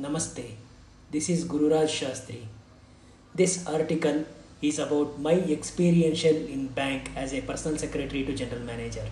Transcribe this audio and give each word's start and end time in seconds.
Namaste. 0.00 0.54
This 1.10 1.28
is 1.28 1.44
Gururaj 1.44 1.88
Shastri. 1.88 2.42
This 3.34 3.66
article 3.66 4.24
is 4.62 4.78
about 4.78 5.18
my 5.18 5.32
experiential 5.32 6.36
in 6.36 6.68
bank 6.68 7.10
as 7.16 7.34
a 7.34 7.40
personal 7.40 7.76
secretary 7.76 8.24
to 8.24 8.32
general 8.32 8.60
manager. 8.60 9.04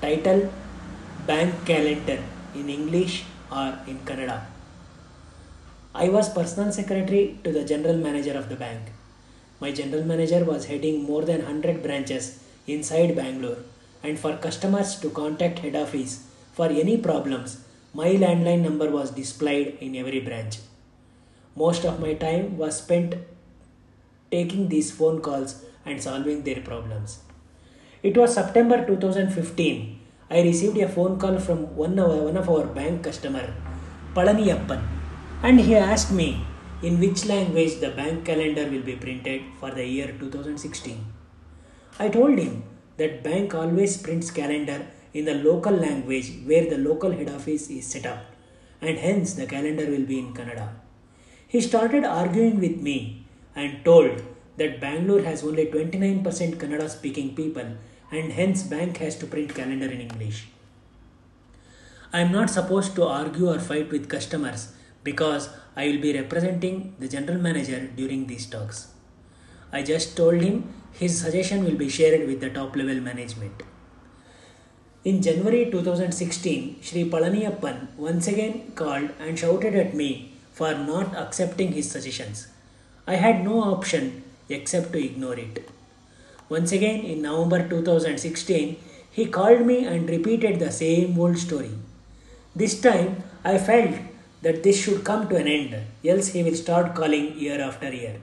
Title 0.00 0.50
Bank 1.26 1.66
Calendar 1.66 2.18
in 2.54 2.70
English 2.70 3.26
or 3.52 3.78
in 3.86 3.98
Kannada. 4.06 4.40
I 5.94 6.08
was 6.08 6.32
personal 6.32 6.72
secretary 6.72 7.38
to 7.44 7.52
the 7.52 7.64
general 7.66 7.98
manager 7.98 8.38
of 8.38 8.48
the 8.48 8.56
bank. 8.56 8.80
My 9.60 9.70
general 9.70 10.04
manager 10.04 10.46
was 10.46 10.64
heading 10.64 11.04
more 11.04 11.26
than 11.26 11.44
100 11.44 11.82
branches 11.82 12.42
inside 12.66 13.14
Bangalore 13.14 13.58
and 14.02 14.18
for 14.18 14.34
customers 14.38 14.98
to 15.00 15.10
contact 15.10 15.58
head 15.58 15.76
office 15.76 16.24
for 16.54 16.68
any 16.68 16.96
problems 16.96 17.60
my 17.98 18.08
landline 18.22 18.62
number 18.68 18.88
was 18.96 19.10
displayed 19.18 19.68
in 19.80 19.96
every 19.96 20.20
branch. 20.20 20.58
Most 21.62 21.84
of 21.90 22.00
my 22.04 22.12
time 22.24 22.58
was 22.58 22.80
spent 22.82 23.14
taking 24.30 24.68
these 24.68 24.90
phone 24.90 25.20
calls 25.26 25.64
and 25.86 26.02
solving 26.06 26.42
their 26.42 26.60
problems. 26.60 27.20
It 28.02 28.18
was 28.18 28.34
September 28.34 28.84
2015. 28.86 29.98
I 30.30 30.42
received 30.42 30.76
a 30.76 30.88
phone 30.88 31.18
call 31.18 31.38
from 31.38 31.74
one 31.74 31.98
of, 31.98 32.10
one 32.24 32.36
of 32.36 32.50
our 32.50 32.66
bank 32.66 33.04
customer, 33.04 33.54
Palaniyappan, 34.14 34.82
and 35.42 35.60
he 35.60 35.74
asked 35.74 36.12
me 36.12 36.44
in 36.82 37.00
which 37.00 37.24
language 37.24 37.80
the 37.80 37.92
bank 37.92 38.26
calendar 38.26 38.68
will 38.68 38.82
be 38.82 38.96
printed 38.96 39.40
for 39.58 39.70
the 39.70 39.86
year 39.86 40.14
2016. 40.18 41.02
I 41.98 42.10
told 42.10 42.38
him 42.38 42.64
that 42.98 43.24
bank 43.24 43.54
always 43.54 43.96
prints 43.96 44.30
calendar 44.30 44.86
in 45.18 45.24
the 45.28 45.36
local 45.48 45.76
language 45.86 46.28
where 46.48 46.66
the 46.72 46.78
local 46.88 47.12
head 47.18 47.30
office 47.36 47.68
is 47.76 47.86
set 47.94 48.06
up 48.12 48.22
and 48.80 48.98
hence 48.98 49.34
the 49.34 49.46
calendar 49.52 49.86
will 49.92 50.06
be 50.12 50.18
in 50.18 50.32
Kannada. 50.34 50.68
He 51.48 51.60
started 51.60 52.04
arguing 52.04 52.60
with 52.60 52.76
me 52.88 53.26
and 53.54 53.84
told 53.84 54.22
that 54.58 54.80
Bangalore 54.80 55.22
has 55.22 55.42
only 55.42 55.66
29% 55.66 56.22
Kannada 56.62 56.88
speaking 56.90 57.34
people 57.34 57.68
and 58.10 58.32
hence 58.32 58.62
bank 58.62 58.98
has 58.98 59.16
to 59.20 59.26
print 59.26 59.54
calendar 59.54 59.86
in 59.86 60.02
English. 60.02 60.48
I 62.12 62.20
am 62.20 62.32
not 62.32 62.50
supposed 62.50 62.94
to 62.96 63.04
argue 63.04 63.48
or 63.50 63.58
fight 63.58 63.90
with 63.90 64.08
customers 64.08 64.72
because 65.02 65.48
I 65.76 65.86
will 65.88 66.00
be 66.00 66.12
representing 66.18 66.94
the 66.98 67.08
general 67.08 67.38
manager 67.38 67.80
during 67.96 68.26
these 68.26 68.46
talks. 68.46 68.88
I 69.72 69.82
just 69.82 70.16
told 70.16 70.40
him 70.40 70.68
his 70.92 71.20
suggestion 71.20 71.64
will 71.64 71.76
be 71.76 71.88
shared 71.88 72.26
with 72.26 72.40
the 72.40 72.50
top 72.50 72.76
level 72.76 73.00
management. 73.00 73.62
In 75.10 75.22
January 75.22 75.70
2016, 75.70 76.78
Sri 76.82 77.08
Palaniyappan 77.08 77.76
once 77.96 78.26
again 78.26 78.72
called 78.74 79.10
and 79.20 79.38
shouted 79.38 79.76
at 79.76 79.94
me 79.94 80.32
for 80.52 80.74
not 80.74 81.14
accepting 81.14 81.70
his 81.70 81.88
suggestions. 81.88 82.48
I 83.06 83.14
had 83.14 83.44
no 83.44 83.62
option 83.62 84.24
except 84.48 84.92
to 84.94 85.04
ignore 85.04 85.38
it. 85.38 85.70
Once 86.48 86.72
again, 86.72 87.04
in 87.04 87.22
November 87.22 87.68
2016, 87.68 88.76
he 89.12 89.26
called 89.26 89.64
me 89.64 89.84
and 89.84 90.10
repeated 90.10 90.58
the 90.58 90.72
same 90.72 91.16
old 91.16 91.38
story. 91.38 91.70
This 92.56 92.80
time, 92.80 93.22
I 93.44 93.58
felt 93.58 93.94
that 94.42 94.64
this 94.64 94.82
should 94.82 95.04
come 95.04 95.28
to 95.28 95.36
an 95.36 95.46
end, 95.46 95.84
else 96.04 96.26
he 96.34 96.42
will 96.42 96.56
start 96.56 96.96
calling 96.96 97.38
year 97.38 97.60
after 97.60 97.92
year. 97.92 98.16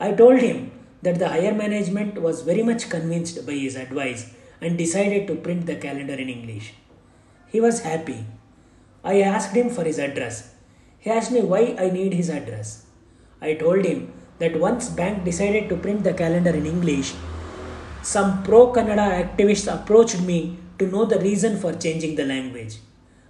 I 0.00 0.12
told 0.12 0.38
him 0.40 0.70
that 1.02 1.18
the 1.18 1.28
higher 1.28 1.52
management 1.52 2.22
was 2.22 2.40
very 2.40 2.62
much 2.62 2.88
convinced 2.88 3.44
by 3.44 3.52
his 3.52 3.76
advice 3.76 4.30
and 4.62 4.78
decided 4.78 5.26
to 5.26 5.34
print 5.34 5.66
the 5.66 5.76
calendar 5.76 6.14
in 6.14 6.28
English. 6.28 6.74
He 7.50 7.60
was 7.60 7.80
happy. 7.80 8.24
I 9.04 9.20
asked 9.20 9.54
him 9.54 9.68
for 9.68 9.84
his 9.84 9.98
address. 9.98 10.54
He 10.98 11.10
asked 11.10 11.32
me 11.32 11.40
why 11.40 11.76
I 11.78 11.90
need 11.90 12.14
his 12.14 12.30
address. 12.30 12.86
I 13.40 13.54
told 13.54 13.84
him 13.84 14.12
that 14.38 14.58
once 14.58 14.88
bank 14.88 15.24
decided 15.24 15.68
to 15.68 15.76
print 15.76 16.04
the 16.04 16.14
calendar 16.14 16.50
in 16.50 16.64
English, 16.64 17.12
some 18.02 18.42
pro 18.44 18.72
Kannada 18.72 19.06
activists 19.22 19.72
approached 19.72 20.20
me 20.22 20.58
to 20.78 20.86
know 20.86 21.04
the 21.04 21.18
reason 21.18 21.58
for 21.58 21.72
changing 21.72 22.14
the 22.16 22.24
language. 22.24 22.78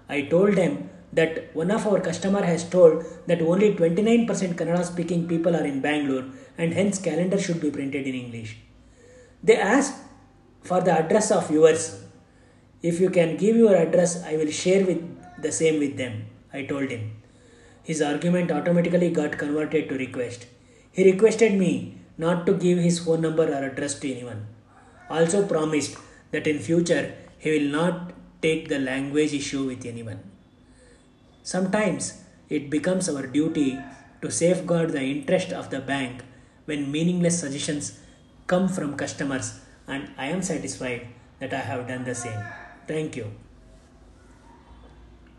I 0.09 0.23
told 0.23 0.55
them 0.55 0.91
that 1.13 1.55
one 1.55 1.71
of 1.71 1.87
our 1.87 2.01
customer 2.01 2.43
has 2.43 2.69
told 2.69 3.05
that 3.27 3.43
only 3.43 3.75
29% 3.75 4.27
Kannada 4.55 4.85
speaking 4.85 5.29
people 5.29 5.57
are 5.57 5.65
in 5.65 5.81
Bangalore 5.81 6.25
and 6.59 6.73
hence 6.73 6.99
calendar 6.99 7.39
should 7.39 7.61
be 7.61 7.71
printed 7.71 8.07
in 8.07 8.15
English. 8.15 8.57
They 9.43 9.57
asked 9.57 9.95
for 10.63 10.81
the 10.81 10.93
address 10.93 11.31
of 11.31 11.51
yours. 11.51 12.05
If 12.83 13.01
you 13.01 13.11
can 13.11 13.37
give 13.37 13.57
your 13.57 13.75
address, 13.77 14.25
I 14.25 14.37
will 14.37 14.51
share 14.51 14.85
with 14.85 15.03
the 15.41 15.53
same 15.53 15.79
with 15.79 15.97
them. 15.97 16.27
I 16.53 16.65
told 16.65 16.91
him. 16.91 17.23
His 17.83 18.01
argument 18.03 18.51
automatically 18.51 19.11
got 19.11 19.39
converted 19.39 19.89
to 19.89 19.97
request. 19.97 20.47
He 20.93 21.11
requested 21.11 21.55
me 21.55 21.99
not 22.17 22.47
to 22.47 22.53
give 22.55 22.79
his 22.79 22.99
phone 22.99 23.23
number 23.23 23.45
or 23.45 23.65
address 23.65 23.99
to 24.01 24.11
anyone. 24.13 24.47
Also 25.11 25.47
promised 25.47 25.97
that 26.31 26.47
in 26.47 26.59
future 26.59 27.15
he 27.39 27.51
will 27.51 27.71
not 27.71 28.13
take 28.41 28.69
the 28.69 28.79
language 28.79 29.33
issue 29.33 29.65
with 29.67 29.85
anyone. 29.87 30.21
Sometimes 31.43 32.23
it 32.49 32.71
becomes 32.71 33.09
our 33.09 33.27
duty 33.27 33.79
to 34.21 34.31
safeguard 34.31 34.91
the 34.91 35.03
interest 35.03 35.53
of 35.53 35.71
the 35.71 35.81
bank 35.81 36.23
when 36.67 36.93
meaningless 36.93 37.41
suggestions 37.41 37.99
come 38.47 38.69
from 38.69 38.97
customers 38.97 39.61
and 39.87 40.11
I 40.17 40.27
am 40.27 40.43
satisfied 40.43 41.09
that 41.41 41.53
I 41.53 41.61
have 41.61 41.89
done 41.89 42.05
the 42.05 42.15
same. 42.15 42.45
Thank 42.87 43.17
you. 43.17 43.33